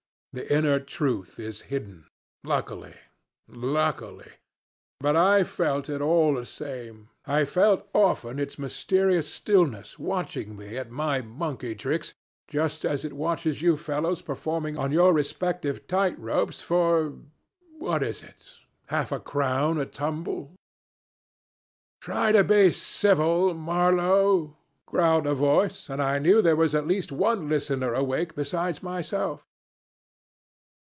[0.33, 2.07] The inner truth is hidden
[2.45, 2.95] luckily,
[3.49, 4.31] luckily.
[5.01, 10.77] But I felt it all the same; I felt often its mysterious stillness watching me
[10.77, 12.13] at my monkey tricks,
[12.47, 17.11] just as it watches you fellows performing on your respective tight ropes for
[17.77, 18.57] what is it?
[18.85, 20.55] half a crown a tumble"
[22.01, 24.55] "Try to be civil, Marlow,"
[24.85, 29.45] growled a voice, and I knew there was at least one listener awake besides myself.